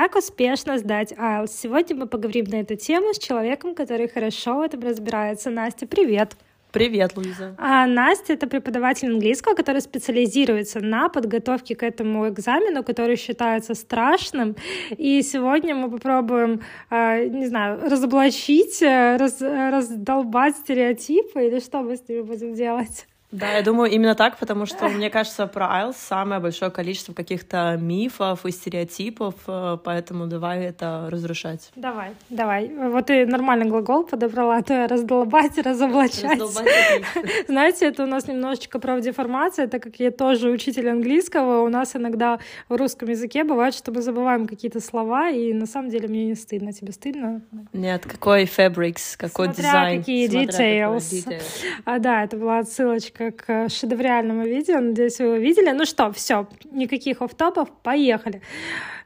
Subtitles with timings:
[0.00, 1.48] Как успешно сдать IELTS?
[1.48, 5.50] Сегодня мы поговорим на эту тему с человеком, который хорошо в этом разбирается.
[5.50, 6.36] Настя, привет!
[6.70, 7.56] Привет, Луиза.
[7.58, 14.54] А Настя— это преподаватель английского, который специализируется на подготовке к этому экзамену, который считается страшным.
[14.96, 16.60] И сегодня мы попробуем,
[16.90, 23.08] а, не знаю, разоблачить, э, раз, раздолбать стереотипы или что мы с ними будем делать?
[23.30, 27.76] Да, я думаю именно так, потому что, мне кажется, про IELTS самое большое количество каких-то
[27.78, 31.70] мифов и стереотипов, э, поэтому давай это разрушать.
[31.76, 32.68] Давай, давай.
[32.68, 36.40] Вот ты нормальный глагол подобрала, а то я раздолбать, разоблачать.
[36.40, 36.68] Раздолбать
[37.48, 42.38] Знаете, это у нас немножечко правдеформация, так как я тоже учитель английского, у нас иногда
[42.70, 46.34] в русском языке бывает, что мы забываем какие-то слова, и на самом деле мне не
[46.34, 46.72] стыдно.
[46.72, 47.42] Тебе стыдно?
[47.74, 49.98] Нет, какой fabrics, какой Смотря дизайн.
[49.98, 51.24] какие Смотря details.
[51.24, 51.42] Какой details.
[51.84, 54.80] А, да, это была отсылочка как к шедевральному видео.
[54.80, 55.70] Надеюсь, вы его видели.
[55.72, 58.40] Ну что, все, никаких офтопов, поехали.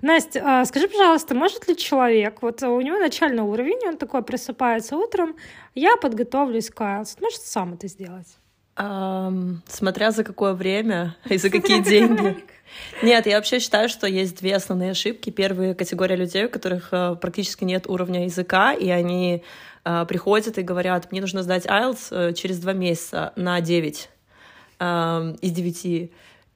[0.02, 4.96] Настя, а, скажи, пожалуйста, может ли человек, вот у него начальный уровень, он такой просыпается
[4.96, 5.36] утром,
[5.74, 8.26] я подготовлюсь к IELTS, может сам это сделать?
[8.76, 12.42] Um, смотря за какое время и за какие деньги.
[13.02, 15.30] Нет, я вообще считаю, что есть две основные ошибки.
[15.30, 19.44] Первая категория людей, у которых э, практически нет уровня языка, и они
[19.84, 24.08] э, приходят и говорят, мне нужно сдать IELTS э, через два месяца на 9
[24.82, 26.10] э, из 9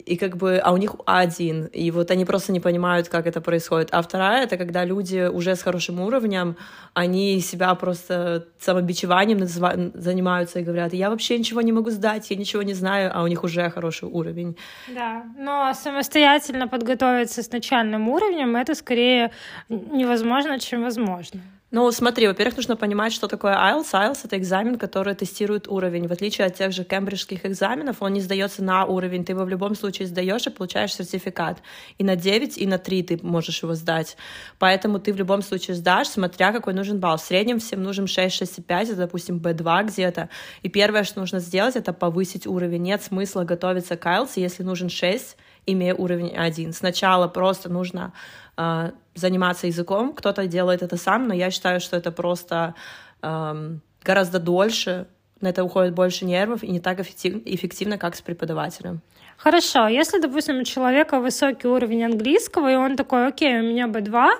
[0.06, 3.40] и как бы, а у них один, и вот они просто не понимают, как это
[3.40, 3.88] происходит.
[3.90, 6.56] А вторая— это когда люди уже с хорошим уровнем,
[6.94, 9.46] они себя просто самобичеванием
[9.94, 13.26] занимаются и говорят, я вообще ничего не могу сдать, я ничего не знаю, а у
[13.26, 14.56] них уже хороший уровень.
[14.94, 19.32] Да, но самостоятельно подготовиться с начальным уровнем— это скорее
[19.68, 21.40] невозможно, чем возможно.
[21.72, 23.90] Ну, смотри, во-первых, нужно понимать, что такое IELTS.
[23.92, 26.06] IELTS— это экзамен, который тестирует уровень.
[26.06, 29.24] В отличие от тех же кембриджских экзаменов, он не сдается на уровень.
[29.24, 31.58] Ты его в любом случае сдаешь и получаешь сертификат.
[31.98, 34.16] И на 9, и на 3 ты можешь его сдать.
[34.60, 37.16] Поэтому ты в любом случае сдашь, смотря какой нужен балл.
[37.16, 40.28] В среднем всем нужен 6, 6,5, это, допустим, B2 где-то.
[40.62, 42.82] И первое, что нужно сделать, это повысить уровень.
[42.82, 45.36] Нет смысла готовиться к IELTS, если нужен 6,
[45.66, 46.72] имея уровень 1.
[46.72, 48.12] Сначала просто нужно
[48.56, 52.74] э, заниматься языком, кто-то делает это сам, но я считаю, что это просто
[53.22, 55.06] э, гораздо дольше,
[55.40, 59.00] на это уходит больше нервов и не так эффективно, эффективно как с преподавателем.
[59.36, 64.30] Хорошо, если, допустим, у человека высокий уровень английского, и он такой, окей, у меня B2,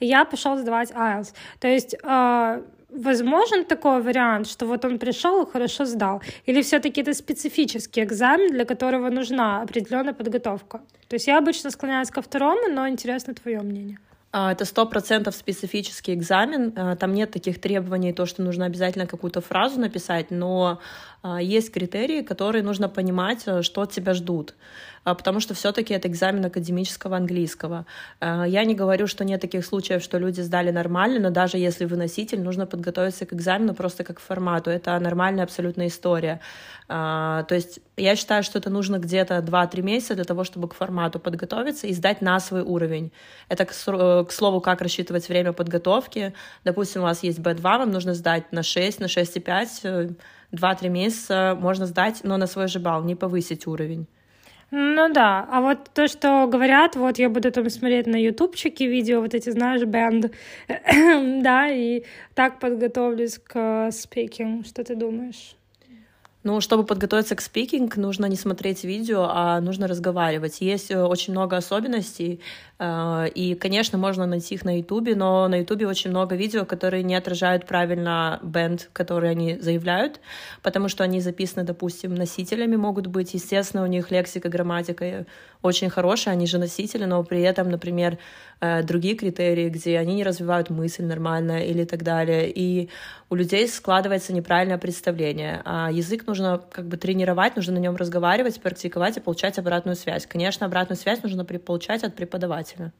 [0.00, 1.34] я пошел сдавать IELTS.
[1.60, 2.62] То есть э,
[2.96, 6.22] возможен такой вариант, что вот он пришел и хорошо сдал?
[6.46, 10.80] Или все-таки это специфический экзамен, для которого нужна определенная подготовка?
[11.08, 13.98] То есть я обычно склоняюсь ко второму, но интересно твое мнение.
[14.32, 16.72] А, это сто процентов специфический экзамен.
[16.76, 20.78] А, там нет таких требований, то, что нужно обязательно какую-то фразу написать, но
[21.40, 24.54] есть критерии, которые нужно понимать, э, что от тебя ждут.
[25.04, 27.86] Потому что все-таки это экзамен академического английского.
[28.20, 31.96] Я не говорю, что нет таких случаев, что люди сдали нормально, но даже если вы
[31.96, 34.68] носитель, нужно подготовиться к экзамену просто как к формату.
[34.68, 36.40] Это нормальная абсолютная история.
[36.88, 41.18] То есть я считаю, что это нужно где-то 2-3 месяца для того, чтобы к формату
[41.18, 43.10] подготовиться и сдать на свой уровень.
[43.48, 46.34] Это, к э, слову, как рассчитывать время подготовки.
[46.64, 50.16] Допустим, у вас есть B2, вам нужно сдать на 6, на 6,5,
[50.52, 54.06] 2-3 месяца можно сдать, но на свой же балл, не повысить уровень.
[54.72, 59.20] Ну да, а вот то, что говорят, вот я буду там смотреть на ютубчике видео,
[59.20, 60.32] вот эти, знаешь, бенд,
[61.42, 62.02] да, и
[62.34, 64.66] так подготовлюсь к спикинг.
[64.66, 65.56] Что ты думаешь?
[66.46, 70.60] Ну, чтобы подготовиться к спикинг, нужно не смотреть видео, а нужно разговаривать.
[70.60, 72.40] Есть э, очень много особенностей,
[72.78, 77.02] э, и, конечно, можно найти их на Ютубе, но на Ютубе очень много видео, которые
[77.02, 80.20] не отражают правильно бенд, который они заявляют,
[80.62, 83.34] потому что они записаны, допустим, носителями могут быть.
[83.34, 85.26] Естественно, у них лексика, грамматика
[85.62, 88.18] очень хорошая, они же носители, но при этом, например,
[88.60, 92.52] э, другие критерии, где они не развивают мысль нормально или так далее.
[92.54, 92.88] И
[93.30, 95.60] у людей складывается неправильное представление.
[95.64, 96.35] А язык нужно
[96.70, 100.26] как бы тренировать, нужно на нем разговаривать, практиковать и получать обратную связь.
[100.26, 102.92] Конечно, обратную связь нужно получать от преподавателя.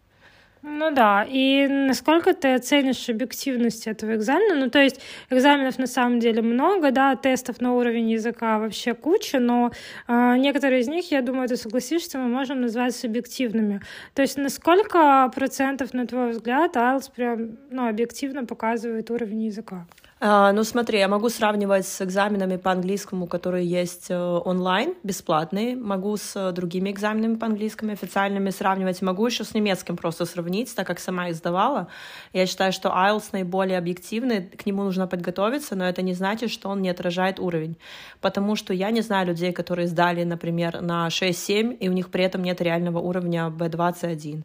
[0.62, 4.56] Ну да, и насколько ты оценишь объективность этого экзамена?
[4.56, 5.00] Ну, то есть
[5.30, 9.70] экзаменов на самом деле много, да, тестов на уровень языка вообще куча, но
[10.08, 13.80] э, некоторые из них, я думаю, ты согласишься, мы можем назвать субъективными.
[14.14, 19.86] То есть на сколько процентов, на твой взгляд, IELTS прям, ну, объективно показывает уровень языка?
[20.28, 25.76] А, ну, смотри, я могу сравнивать с экзаменами по английскому, которые есть э, онлайн, бесплатные.
[25.76, 29.00] Могу с э, другими экзаменами по английскому официальными сравнивать.
[29.02, 31.86] Могу еще с немецким просто сравнить, так как сама их сдавала.
[32.32, 36.70] Я считаю, что IELTS наиболее объективный, к нему нужно подготовиться, но это не значит, что
[36.70, 37.76] он не отражает уровень.
[38.20, 42.24] Потому что я не знаю людей, которые сдали, например, на 6-7, и у них при
[42.24, 44.34] этом нет реального уровня B21.
[44.34, 44.42] Ну,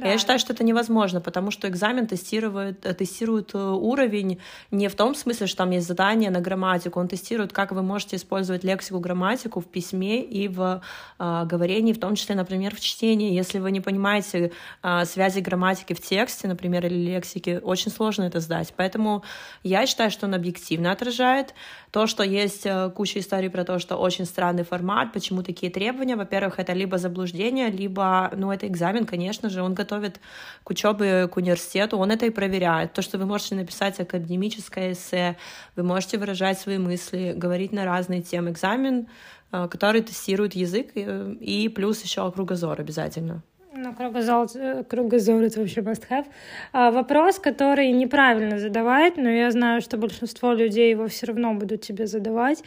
[0.00, 0.08] да.
[0.08, 4.40] Я считаю, что это невозможно, потому что экзамен тестирует, э, тестирует уровень
[4.72, 7.00] не в том смысле, что там есть задание на грамматику.
[7.00, 10.82] Он тестирует, как вы можете использовать лексику, грамматику в письме и в
[11.18, 13.32] э, говорении, в том числе, например, в чтении.
[13.32, 14.52] Если вы не понимаете
[14.82, 18.72] э, связи грамматики в тексте, например, или лексики, очень сложно это сдать.
[18.76, 19.22] Поэтому
[19.62, 21.54] я считаю, что он объективно отражает
[21.90, 26.16] то, что есть э, куча историй про то, что очень странный формат, почему такие требования.
[26.16, 30.20] Во-первых, это либо заблуждение, либо, ну, это экзамен, конечно же, он готовит
[30.62, 32.92] к учебе, к университету, он это и проверяет.
[32.92, 35.36] То, что вы можете написать академическое эссе,
[35.76, 38.50] вы можете выражать свои мысли, говорить на разные темы.
[38.50, 39.06] Экзамен,
[39.52, 43.42] э, который тестирует язык э, и плюс еще кругозор обязательно.
[43.72, 46.26] Ну, кругозор, э, кругозор это вообще must have.
[46.72, 51.80] А, вопрос, который неправильно задавать, но я знаю, что большинство людей его все равно будут
[51.80, 52.62] тебе задавать.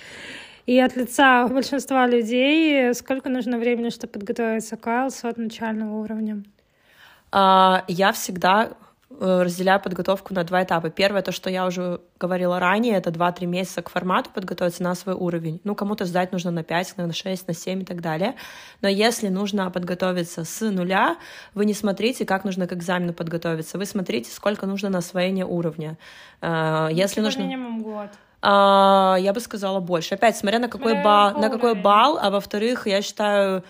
[0.65, 6.44] И от лица большинства людей сколько нужно времени, чтобы подготовиться к IELTS от начального уровня?
[7.31, 8.69] А, я всегда
[9.19, 10.89] разделяю подготовку на два этапа.
[10.89, 15.15] Первое, то, что я уже говорила ранее, это 2-3 месяца к формату подготовиться на свой
[15.15, 15.60] уровень.
[15.63, 18.36] Ну, кому-то сдать нужно на 5, на 6, на 7 и так далее.
[18.81, 21.18] Но если нужно подготовиться с нуля,
[21.54, 23.77] вы не смотрите, как нужно к экзамену подготовиться.
[23.77, 25.98] Вы смотрите, сколько нужно на освоение уровня.
[26.42, 27.42] Э, если нужно...
[27.42, 28.10] минимум год.
[28.45, 30.15] А, я бы сказала больше.
[30.15, 31.33] Опять, смотря на какой, ба...
[31.38, 33.63] на какой балл, а во-вторых, я считаю,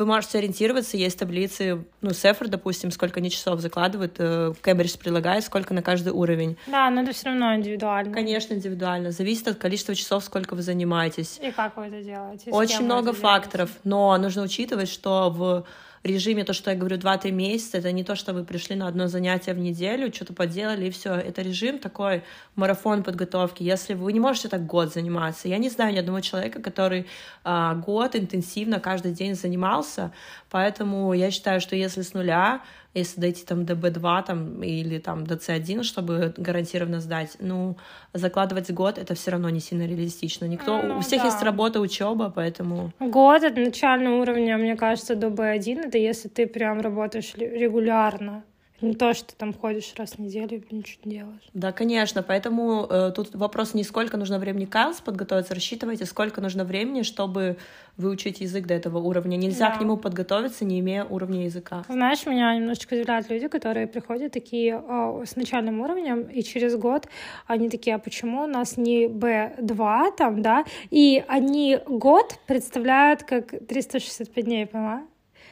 [0.00, 5.44] вы можете ориентироваться, есть таблицы, ну, Сефер, допустим, сколько они часов закладывают, э, Кембридж прилагает,
[5.44, 6.56] сколько на каждый уровень.
[6.66, 8.12] Да, но это все равно индивидуально.
[8.12, 9.12] Конечно, индивидуально.
[9.12, 11.38] Зависит от количества часов, сколько вы занимаетесь.
[11.42, 12.50] И как вы это делаете.
[12.50, 15.66] Очень много факторов, но нужно учитывать, что в
[16.02, 19.06] режиме, то, что я говорю, 2-3 месяца, это не то, что вы пришли на одно
[19.06, 21.14] занятие в неделю, что-то поделали, и все.
[21.14, 22.22] Это режим такой,
[22.56, 23.62] марафон подготовки.
[23.62, 27.06] Если вы не можете так год заниматься, я не знаю ни одного человека, который
[27.44, 30.12] а, год интенсивно каждый день занимался,
[30.48, 32.62] поэтому я считаю, что если с нуля
[32.94, 37.76] если дойти там до B2 там, или там до C1, чтобы гарантированно сдать, ну,
[38.12, 40.46] закладывать год это все равно не сильно реалистично.
[40.46, 41.28] Никто, ну, у всех да.
[41.28, 42.92] есть работа, учеба, поэтому...
[42.98, 48.42] Год от начального уровня, мне кажется, до B1, это если ты прям работаешь регулярно.
[48.80, 51.50] Не то, что там ходишь раз в неделю и ничего не делаешь.
[51.52, 52.22] Да, конечно.
[52.22, 57.58] Поэтому э, тут вопрос не сколько нужно времени к подготовиться, рассчитывайте, сколько нужно времени, чтобы
[57.96, 59.36] выучить язык до этого уровня.
[59.36, 59.76] Нельзя да.
[59.76, 61.84] к нему подготовиться, не имея уровня языка.
[61.88, 67.08] Знаешь, меня немножечко удивляют люди, которые приходят такие о, с начальным уровнем, и через год
[67.46, 70.64] они такие, а почему у нас не B2 там, да?
[70.90, 75.04] И они год представляют как 365 дней, понимаешь?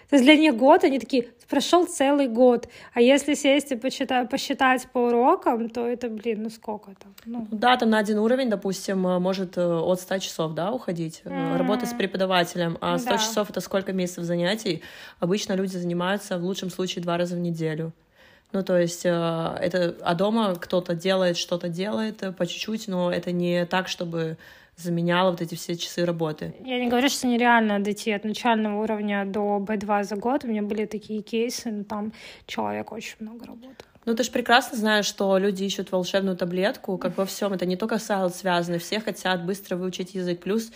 [0.09, 2.69] То есть для них год, они такие, прошел целый год.
[2.95, 7.15] А если сесть и посчитать, посчитать по урокам, то это, блин, ну сколько там?
[7.27, 7.47] Ну.
[7.51, 11.23] Да, там на один уровень, допустим, э, может э, от 100 часов, да, уходить.
[11.25, 11.57] Mm-hmm.
[11.59, 12.79] Работа с преподавателем.
[12.81, 13.19] А 100 да.
[13.19, 14.83] часов— это сколько месяцев занятий?
[15.21, 17.93] Обычно люди занимаются в лучшем случае два раза в неделю.
[18.53, 23.67] Ну, то есть это, а дома кто-то делает, что-то делает по чуть-чуть, но это не
[23.67, 24.39] так, чтобы
[24.79, 26.55] заменяла вот эти все часы работы.
[26.65, 30.45] Я не говорю, что нереально дойти от начального уровня до B2 за год.
[30.45, 32.13] У меня были такие кейсы, но там
[32.47, 33.87] человек очень много работал.
[34.05, 37.53] Ну, ты же прекрасно знаешь, что люди ищут волшебную таблетку, как во всем.
[37.53, 38.79] Это не только с IELTS связано.
[38.79, 40.41] Все хотят быстро выучить язык.
[40.41, 40.73] Плюс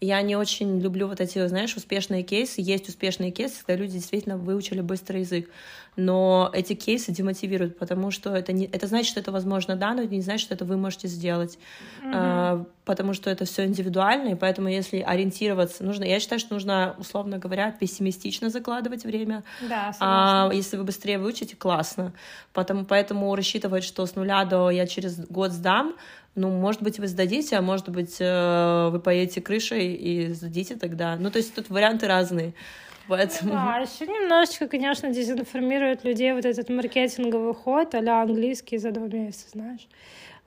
[0.00, 2.60] я не очень люблю вот эти, знаешь, успешные кейсы.
[2.60, 5.48] Есть успешные кейсы, когда люди действительно выучили быстрый язык.
[5.96, 10.02] Но эти кейсы демотивируют, потому что это, не, это значит, что это возможно, да, но
[10.02, 11.58] это не значит, что это вы можете сделать.
[12.02, 12.12] Mm-hmm.
[12.14, 16.94] А, потому что это все индивидуально, и поэтому если ориентироваться, нужно, я считаю, что нужно,
[16.98, 19.42] условно говоря, пессимистично закладывать время.
[19.66, 22.12] Да, а если вы быстрее выучите, классно.
[22.52, 25.94] Потому, поэтому рассчитывать, что с нуля до я через год сдам,
[26.36, 31.16] ну, может быть, вы сдадите, а может быть, э, вы поедете крышей и сдадите тогда.
[31.16, 32.52] Ну, то есть тут варианты разные.
[33.08, 33.52] Поэтому...
[33.52, 39.50] Да, еще немножечко, конечно, дезинформирует людей вот этот маркетинговый ход а английский за два месяца,
[39.52, 39.88] знаешь.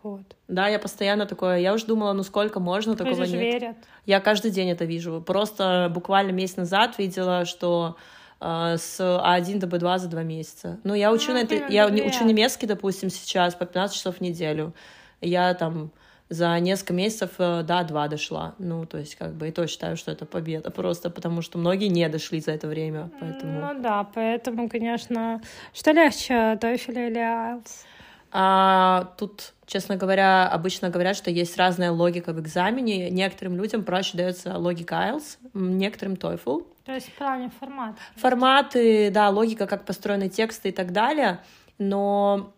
[0.04, 0.22] Вот.
[0.48, 3.32] Да, я постоянно такое, я уже думала, ну сколько можно, Люди такого нет.
[3.32, 3.78] верят.
[4.06, 5.22] Я каждый день это вижу.
[5.26, 7.98] Просто буквально месяц назад видела, что
[8.40, 10.80] э, с А1 до Б2 за два месяца.
[10.84, 14.22] Ну, я учу, ну, на это, я учу немецкий, допустим, сейчас по 15 часов в
[14.22, 14.74] неделю
[15.22, 15.92] я там
[16.30, 18.54] за несколько месяцев э, до два дошла.
[18.60, 21.88] Ну, то есть, как бы, и то считаю, что это победа просто, потому что многие
[21.88, 23.60] не дошли за это время, поэтому...
[23.60, 25.42] Ну да, поэтому, конечно...
[25.74, 27.86] Что легче, TOEFL или IELTS?
[28.32, 33.12] А, тут Честно говоря, обычно говорят, что есть разная логика в экзамене.
[33.12, 36.66] Некоторым людям проще дается логика IELTS, некоторым TOEFL.
[36.86, 37.96] То есть в плане формата.
[38.16, 41.42] Форматы, да, логика, как построены тексты и так далее.
[41.78, 42.52] Но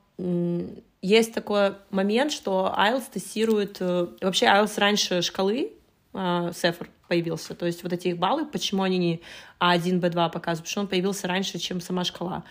[1.02, 3.78] есть такой момент, что IELTS тестирует...
[3.80, 5.74] Э, вообще IELTS раньше шкалы,
[6.14, 7.56] Сефер появился.
[7.56, 9.22] То есть вот эти их баллы, почему они не
[9.60, 10.60] А1, Б2 показывают?
[10.60, 12.44] Потому что он появился раньше, чем сама шкала.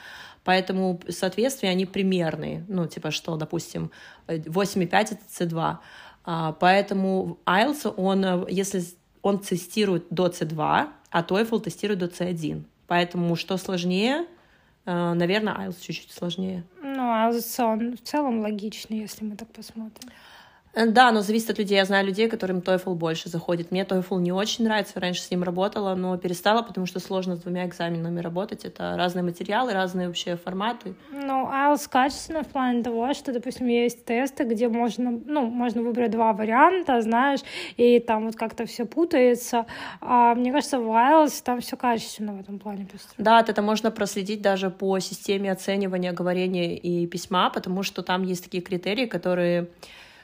[0.45, 2.65] Поэтому соответствия, они примерные.
[2.69, 3.91] Ну, типа что, допустим,
[4.27, 5.79] 8,5— это C2.
[6.25, 8.83] А, поэтому IELTS, он, э, если
[9.23, 12.65] он тестирует до C2, а TOEFL тестирует до C1.
[12.87, 14.27] Поэтому что сложнее, э,
[14.85, 16.65] наверное, IELTS чуть-чуть сложнее.
[16.83, 20.11] Ну, IELTS, он в целом логичный, если мы так посмотрим.
[20.73, 21.77] Э, да, но зависит от людей.
[21.77, 23.71] Я знаю людей, которым TOEFL больше заходит.
[23.71, 25.01] Мне TOEFL не очень нравится.
[25.01, 28.65] Раньше с ним работала, но перестала, потому что сложно с двумя экзаменами работать.
[28.65, 30.95] Это разные материалы, разные вообще форматы.
[31.11, 36.11] Ну, IELTS качественно в плане того, что, допустим, есть тесты, где можно, ну, можно выбрать
[36.11, 37.41] два варианта, знаешь,
[37.77, 39.67] и там вот как-то все путается.
[40.01, 43.25] А мне кажется, в IELTS там все качественно в этом плане построено.
[43.25, 48.45] Да, это можно проследить даже по системе оценивания говорения и письма, потому что там есть
[48.45, 49.69] такие критерии, которые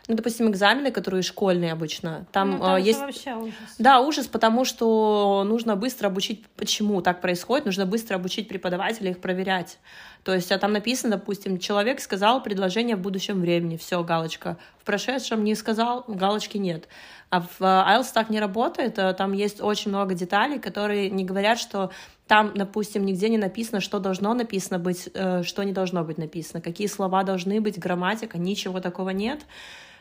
[0.08, 3.00] ну, допустим, экзамены, которые школьные обычно, там, ну, там есть...
[3.00, 3.54] вообще ужас.
[3.78, 9.20] Да, ужас, потому что нужно быстро обучить, почему так происходит, нужно быстро обучить преподавателя их
[9.20, 9.78] проверять.
[10.22, 14.56] То есть, а там написано, допустим, человек сказал предложение в будущем времени, все, галочка.
[14.80, 16.88] В прошедшем не сказал, галочки нет.
[17.30, 21.58] А в IELTS так не работает, а там есть очень много деталей, которые не говорят,
[21.58, 21.90] что
[22.26, 26.60] там, допустим, нигде не написано, что должно написано быть, э, что не должно быть написано,
[26.60, 29.46] какие слова должны быть, грамматика, ничего такого нет.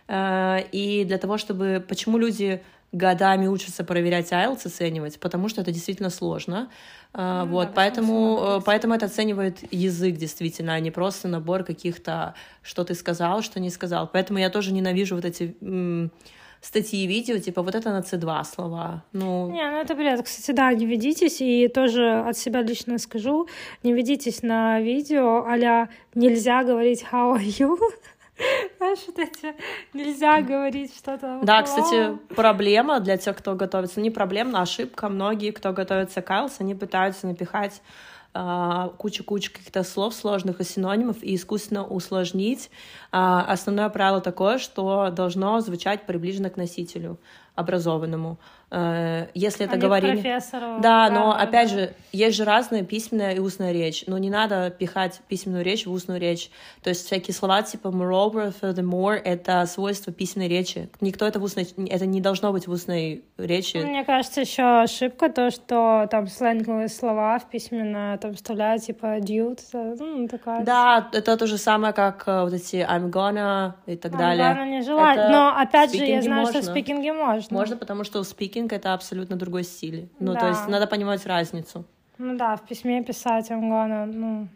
[0.07, 1.83] Э, и для того, чтобы...
[1.87, 6.69] Почему люди годами учатся проверять IELTS, оценивать, потому что это действительно сложно.
[7.13, 11.63] Э, ну, вот, да, поэтому, э, поэтому это оценивает язык действительно, а не просто набор
[11.63, 14.09] каких-то, что ты сказал, что не сказал.
[14.11, 15.55] Поэтому я тоже ненавижу вот эти
[16.65, 19.03] статьи и видео, типа вот это на C2 слова.
[19.13, 19.51] Ну...
[19.51, 20.23] Не, ну это бред.
[20.23, 23.47] Кстати, да, не ведитесь, и тоже от себя лично скажу,
[23.83, 27.77] не ведитесь на видео а нельзя говорить how are you,
[28.77, 29.55] Знаешь, вот эти
[29.93, 31.39] нельзя говорить что-то.
[31.43, 34.01] Да, кстати, проблема для тех, кто готовится.
[34.01, 35.09] Не проблема, а ошибка.
[35.09, 37.81] Многие, кто готовится к IELTS, они пытаются напихать
[38.37, 42.69] а, кучу-кучу каких-то слов сложных и синонимов и искусственно усложнить.
[43.11, 47.17] А, основное правило такое, что должно звучать приближенно к носителю
[47.55, 48.37] образованному.
[48.75, 50.41] Э, если это а говорение...
[50.51, 51.75] Да, да, но да, опять да.
[51.75, 54.03] же, есть же разная письменная и устная речь.
[54.05, 56.51] Но не надо пихать письменную речь в устную речь.
[56.83, 60.89] То есть всякие слова типа moreover, furthermore— это свойство письменной речи.
[60.99, 61.65] Никто это в устной...
[61.87, 63.77] Это не должно быть в устной речи.
[63.77, 69.61] Мне кажется, еще ошибка то, что там сленговые слова в письменно там вставляют типа dude,
[69.73, 70.65] ну, такая...
[70.65, 74.45] Да, это то же самое, как э, вот эти I'm gonna и так I'm далее.
[74.45, 75.17] Gonna не желать.
[75.17, 76.61] Это но опять же, я знаю, можно.
[76.61, 77.57] что в спикинге можно.
[77.57, 80.09] Можно, потому что в спикинге speaking— это абсолютно другой стиль.
[80.19, 80.39] Ну, да.
[80.39, 81.85] то есть надо понимать разницу.
[82.17, 84.47] Ну да, в письме писать Ангона, ну,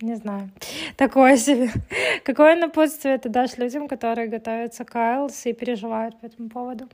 [0.00, 0.50] не знаю.
[0.96, 1.70] Такое себе.
[2.24, 6.88] Какое напутствие ты дашь людям, которые готовятся к IELTS и переживают по этому поводу?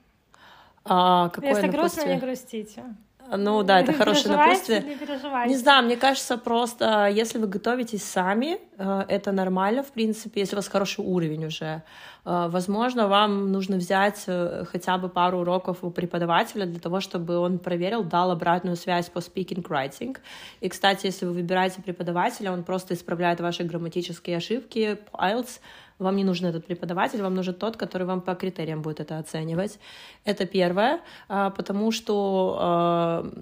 [0.85, 2.07] А, какое Если напутствие?
[2.07, 2.83] грустно, не грустите.
[3.31, 4.83] Ну да, это хорошее напутствие.
[4.83, 5.49] Не.
[5.49, 10.55] Не знаю, мне кажется, просто если вы готовитесь сами, э, это нормально, в принципе, если
[10.55, 11.83] у вас хороший уровень уже.
[12.25, 17.39] Э, возможно, вам нужно взять э, хотя бы пару уроков у преподавателя для того, чтобы
[17.39, 20.17] он проверил, дал обратную связь по speaking writing.
[20.61, 25.61] И, кстати, если вы выбираете преподавателя, он просто исправляет ваши грамматические ошибки по IELTS,
[25.99, 29.79] вам не нужен этот преподаватель, вам нужен тот, который вам по критериям будет это оценивать.
[30.25, 33.33] Это первое, а, потому что а,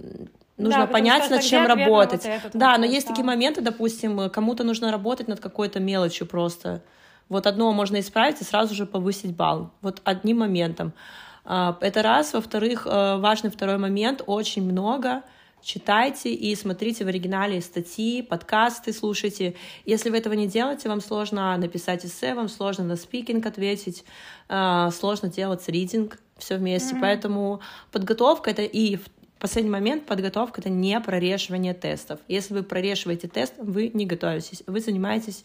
[0.56, 2.24] нужно да, понять, над чем работать.
[2.24, 3.12] Вот да, но есть да.
[3.12, 6.82] такие моменты, допустим, кому-то нужно работать над какой-то мелочью просто.
[7.28, 9.70] Вот одно можно исправить и сразу же повысить балл.
[9.80, 10.92] Вот одним моментом.
[11.44, 12.32] А, это раз.
[12.34, 14.22] Во-вторых, важный второй момент.
[14.26, 15.22] Очень много
[15.64, 19.54] читайте и смотрите в оригинале статьи, подкасты слушайте.
[19.84, 24.04] Если вы этого не делаете, вам сложно написать эссе, вам сложно на спикинг ответить,
[24.48, 26.94] а, сложно делать ридинг, все вместе.
[26.94, 27.00] Mm-hmm.
[27.00, 32.20] Поэтому подготовка это и в последний момент подготовка это не прорешивание тестов.
[32.28, 35.44] Если вы прорешиваете тест, вы не готовитесь, вы занимаетесь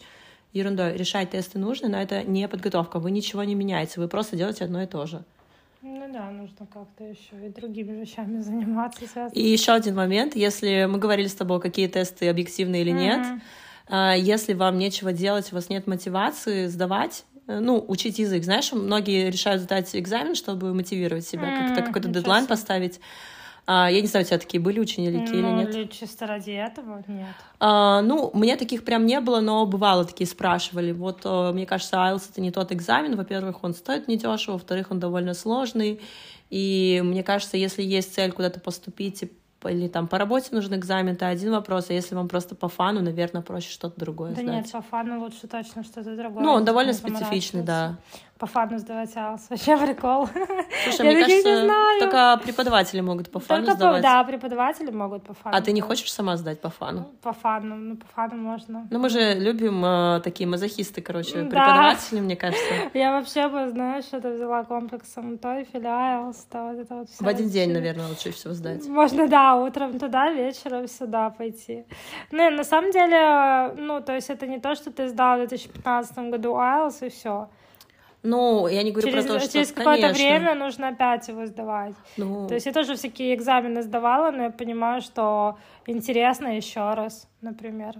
[0.52, 0.96] ерундой.
[0.96, 2.98] Решать тесты нужно, но это не подготовка.
[2.98, 5.24] Вы ничего не меняете, вы просто делаете одно и то же.
[5.82, 9.06] Ну да, нужно как-то еще и другими вещами заниматься.
[9.06, 9.46] Связанными.
[9.46, 13.26] И еще один момент, если мы говорили с тобой, какие тесты объективны или нет,
[13.88, 14.18] mm-hmm.
[14.18, 18.44] если вам нечего делать, у вас нет мотивации сдавать, э, ну, учить язык.
[18.44, 21.68] Знаешь, многие решают сдать экзамен, чтобы мотивировать себя, mm-hmm.
[21.68, 23.00] как-то какой-то дедлайн поставить.
[23.72, 25.72] А, я не знаю, у тебя такие были ученики ну, или нет?
[25.72, 27.28] Или чисто ради этого нет.
[27.60, 30.90] А, ну, мне таких прям не было, но бывало такие спрашивали.
[30.90, 33.14] Вот, э, мне кажется, IELTS это не тот экзамен.
[33.14, 36.00] Во-первых, он стоит недешево, во-вторых, он довольно сложный.
[36.48, 39.30] И мне кажется, если есть цель куда-то поступить
[39.68, 43.02] или там по работе нужен экзамен, это один вопрос, а если вам просто по фану,
[43.02, 44.46] наверное, проще что-то другое Да сдать.
[44.46, 46.42] нет, по фану лучше точно что-то другое.
[46.42, 47.98] Ну, он довольно специфичный, да.
[48.40, 49.50] По фану сдавать АЛС.
[49.50, 50.26] Вообще прикол.
[50.84, 52.00] Слушай, Я мне таких не кажется, знаю.
[52.00, 54.02] только преподаватели могут по фану Только по- сдавать.
[54.02, 55.56] да, преподаватели могут по фану.
[55.56, 57.10] А ты не хочешь сама сдать по фану?
[57.22, 58.86] По фану, ну по фану можно.
[58.90, 61.48] Ну, мы же любим э, такие мазохисты, короче, Да.
[61.50, 62.64] преподаватели, мне кажется.
[62.94, 67.22] Я вообще бы, знаешь, это взяла комплексом TOEFL, IELTS, да, вот это вот всё.
[67.24, 68.86] В один день, наверное, лучше всего сдать.
[68.88, 71.84] Можно, да, утром туда, вечером сюда пойти.
[72.30, 76.30] Ну, на самом деле, ну, то есть это не то, что ты сдал в 2015
[76.30, 77.48] году IELTS и все.
[78.22, 81.46] Ну, я не говорю Через, про то, что, через какое-то конечно, время нужно опять его
[81.46, 81.94] сдавать.
[82.18, 87.26] ну, То есть я тоже всякие экзамены сдавала, но я понимаю, что интересно еще раз,
[87.40, 87.94] например.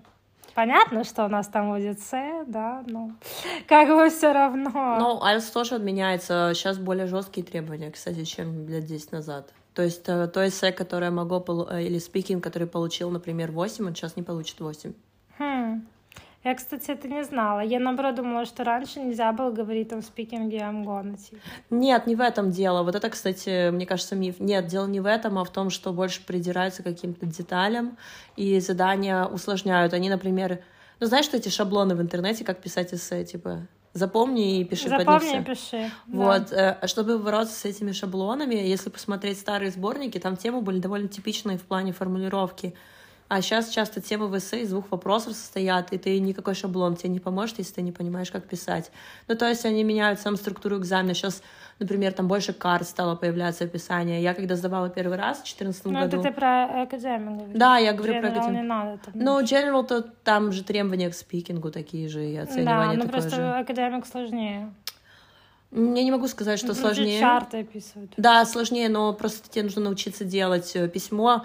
[0.54, 2.10] Понятно, что у нас там будет С,
[2.46, 3.12] да, но
[3.66, 4.70] как бы все равно.
[4.70, 6.52] Но IELTS тоже отменяется.
[6.54, 9.54] Сейчас более жесткие требования, кстати, чем лет 10 назад.
[9.74, 13.86] То есть э, то эссе, которое могло, полу- э, или спикинг, который получил, например, 8,
[13.86, 14.92] он сейчас не получит 8.
[15.38, 15.86] Хм.
[16.42, 17.60] Я, кстати, это не знала.
[17.60, 21.42] Я, наоборот, думала, что раньше нельзя было говорить там спикинге I'm gonna, типа.
[21.68, 22.82] Нет, не в этом дело.
[22.82, 24.40] Вот это, кстати, мне кажется, миф.
[24.40, 27.98] Нет, дело не в этом, а в том, что больше придираются к каким-то деталям,
[28.36, 29.92] и задания усложняют.
[29.92, 30.60] Они, например,
[30.98, 34.92] ну знаешь, что эти шаблоны в интернете, как писать эссе, типа, запомни и пиши под
[34.92, 35.90] них Запомни и пиши.
[36.06, 36.24] да.
[36.24, 41.08] Вот, э, чтобы бороться с этими шаблонами, если посмотреть старые сборники, там темы были довольно
[41.08, 42.74] типичные в плане формулировки.
[43.32, 47.10] А сейчас часто темы в эссе из двух вопросов состоят, и ты никакой шаблон тебе
[47.10, 48.90] не поможет, если ты не понимаешь, как писать.
[49.28, 51.14] Ну, то есть они меняют сам структуру экзамена.
[51.14, 51.40] Сейчас,
[51.78, 54.20] например, там больше карт стало появляться описание.
[54.20, 56.18] Я когда сдавала первый раз в 2014 Ну, году...
[56.20, 57.56] это ты про академию говоришь.
[57.56, 58.62] Да, я говорю про General академию.
[58.62, 59.12] не надо там.
[59.14, 63.20] Ну, general, то там же требования к спикингу такие же, и да, оценивание ну такое
[63.20, 63.46] просто же.
[63.48, 64.74] академик сложнее.
[65.70, 67.20] Я не могу сказать, что Ну, сложнее.
[67.20, 68.10] чарты описывают.
[68.16, 71.44] Да, сложнее, но просто тебе нужно научиться делать э, письмо.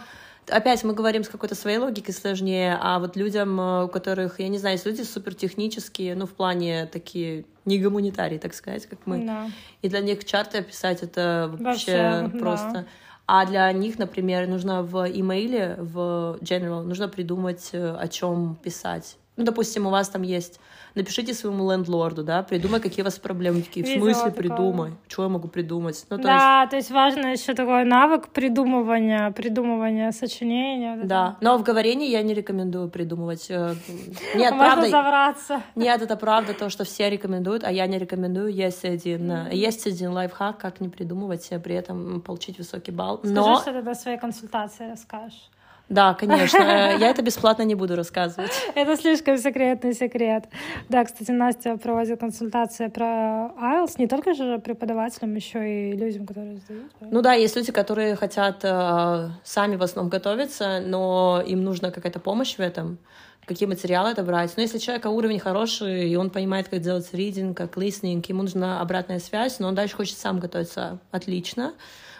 [0.50, 4.48] Опять мы говорим с какой-то своей логикой сложнее, а вот людям, э, у которых, я
[4.48, 9.26] не знаю, есть люди супертехнические, ну, в плане такие не гуманитарии, так сказать, как мы.
[9.26, 9.50] Да.
[9.82, 12.40] И для них чарты описать это вообще, Вообще, да.
[12.40, 12.86] просто.
[13.28, 19.18] А для них, например, нужно в имейле, в general, нужно придумать, э, о чем писать.
[19.38, 20.60] Ну, допустим, у вас там есть
[20.96, 23.62] напишите своему лендлорду, да, придумай, какие у вас проблемы.
[23.62, 24.94] Такие, в смысле придумай?
[25.08, 26.06] Что я могу придумать?
[26.10, 30.92] Ну, то есть да, то есть важно еще такой навык придумывания, придумывания сочинения.
[30.96, 31.08] вот это.
[31.08, 33.46] Да, но в говорении я не рекомендую придумывать.
[33.50, 33.76] э,
[34.36, 35.62] Нет, Можно правда, завраться.
[35.76, 38.54] нет, это правда то, что все рекомендуют, а я не рекомендую.
[38.54, 43.20] Есть один, э, есть один лайфхак, как не придумывать, а при этом получить высокий балл.
[43.20, 45.50] Скажи, Но, что ты на своей консультации расскажешь.
[45.90, 48.52] Да, конечно, э, я это бесплатно не буду рассказывать.
[48.76, 50.46] Это слишком секретный секрет.
[50.90, 56.58] Да, кстати, Настя проводит консультации про IELTS не только же преподавателям, еще и людям, которые
[56.58, 56.92] сдают.
[57.02, 62.20] Ну да, есть люди, которые хотят э, сами в основном готовиться, но им нужна какая-то
[62.20, 62.98] помощь в этом,
[63.46, 64.54] какие материалы это брать.
[64.58, 68.82] Но если человека уровень хороший, и он понимает, как делать reading, как listening, ему нужна
[68.82, 71.74] обратная связь, но он дальше хочет сам готовиться отлично.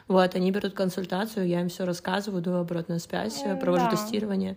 [0.08, 3.92] Вот, они берут консультацию, я им все рассказываю, даю обратную связь, провожу да.
[3.92, 4.56] тестирование.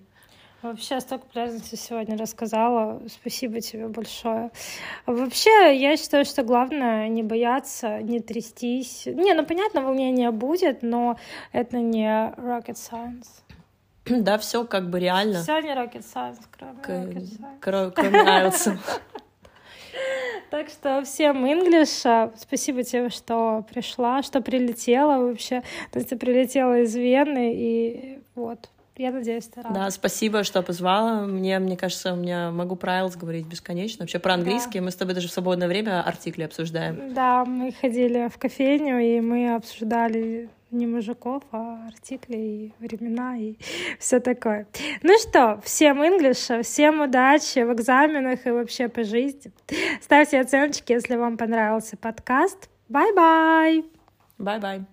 [0.61, 3.01] Вообще столько полезности сегодня рассказала.
[3.09, 4.51] Спасибо тебе большое.
[5.07, 9.07] Вообще, я считаю, что главное не бояться, не трястись.
[9.07, 11.17] Не, ну понятно, волнение будет, но
[11.53, 13.29] это не rocket science.
[14.07, 17.61] Да, все как бы реально, Все не rocket science, кроме к- rocket science.
[17.61, 18.79] кро- кроме IELTS.
[20.51, 22.33] Так что всем English.
[22.37, 25.63] Спасибо тебе, что пришла, что прилетела вообще.
[25.93, 28.71] То есть ты прилетела из Вены, и вот.
[28.97, 29.75] Я надеюсь, ты рада.
[29.75, 31.21] Да, спасибо, что позвала.
[31.23, 34.03] Мне, мне кажется, у меня могу про IELTS говорить бесконечно.
[34.03, 34.81] Вообще про английский.
[34.81, 37.15] Мы с тобой даже в свободное время артикли обсуждаем.
[37.15, 43.57] Да, мы ходили в кофейню, и мы обсуждали не мужиков, а артикли и времена и
[43.99, 44.67] все такое.
[45.03, 49.53] Ну что, всем English, всем удачи в экзаменах и вообще по жизни.
[50.01, 52.69] Ставьте оценочки, если вам понравился подкаст.
[52.89, 53.85] Bye-bye!
[54.39, 54.85] Бай-бай.